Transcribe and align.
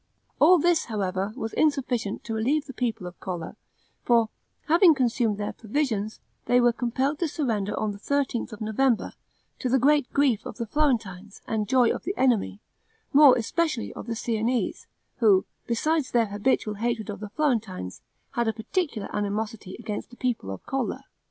All 0.39 0.57
this, 0.57 0.85
however, 0.85 1.31
was 1.35 1.53
insufficient 1.53 2.23
to 2.23 2.33
relieve 2.33 2.65
the 2.65 2.73
people 2.73 3.05
of 3.05 3.19
Colle; 3.19 3.55
for, 4.01 4.29
having 4.67 4.95
consumed 4.95 5.37
their 5.37 5.53
provisions, 5.53 6.19
they 6.45 6.59
were 6.59 6.73
compelled 6.73 7.19
to 7.19 7.27
surrender 7.27 7.79
on 7.79 7.91
the 7.91 7.99
thirteenth 7.99 8.51
of 8.51 8.61
November, 8.61 9.13
to 9.59 9.69
the 9.69 9.77
great 9.77 10.11
grief 10.11 10.43
of 10.43 10.57
the 10.57 10.65
Florentines, 10.65 11.43
and 11.45 11.67
joy 11.67 11.93
of 11.93 12.01
the 12.03 12.17
enemy, 12.17 12.59
more 13.13 13.37
especially 13.37 13.93
of 13.93 14.07
the 14.07 14.15
Siennese, 14.15 14.87
who, 15.17 15.45
besides 15.67 16.09
their 16.09 16.25
habitual 16.25 16.73
hatred 16.73 17.11
of 17.11 17.19
the 17.19 17.29
Florentines, 17.29 18.01
had 18.31 18.47
a 18.47 18.53
particular 18.53 19.07
animosity 19.15 19.75
against 19.77 20.09
the 20.09 20.15
people 20.17 20.49
of 20.49 20.65
Colle. 20.65 20.97